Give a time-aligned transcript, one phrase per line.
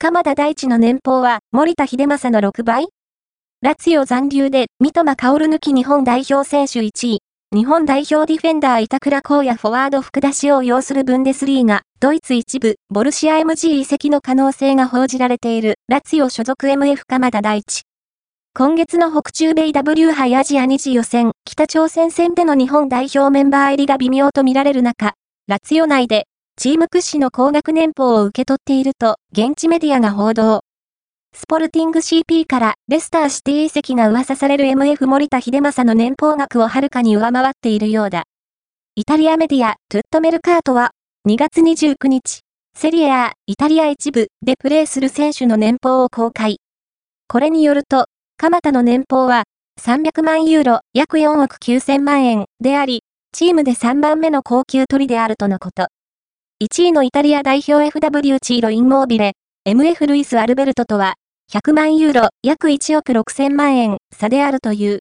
[0.00, 2.86] 鎌田大地の年俸は森田秀正の6倍？
[3.62, 7.18] ラツィオ残留で三笘薫抜き日本代表選手1位。
[7.52, 17.82] 日本代表ディフェンダー板倉光也フォワード福田氏を要するブンデスリーガ、ドイツ一部、ボルシア MG 移籍の可能性が報じられている、ラツィオ所属 MF 鎌田大地。
[18.54, 25.14] 今月の北中米 W 杯アジア2次予選、北朝鮮戦での日本代表メンバー入りが微妙と見られる中、
[25.48, 26.28] ラツィオ内で、
[26.60, 30.62] チーム屈指の高額年俸を受け取っていると、現地メディアが報道。
[31.32, 38.24] スポルティング CP からレスターシティ移籍が噂される MF 森田秀正の年俸額をはるかに上回っているようだ。
[38.96, 40.90] イタリアメディア、トゥットメルカートは、
[41.28, 42.40] 2月29日、
[42.76, 46.56] セリエア、イタリア一部でプレーする選手の年俸を公開。
[47.28, 49.44] これによると、鎌田の年俸は、
[49.80, 55.86] 300万ユーロ、約4億9000万円であり、チームで3番目の高級取りであるとのこと。
[56.60, 61.14] 1位のイタリア代表 FW チーロインモービレ、MF ルイス・アルベルトとは、
[61.52, 64.96] 100万ユーロ、約1億6000万円差であるという。